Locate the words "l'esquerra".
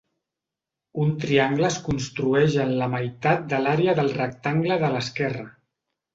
4.97-5.47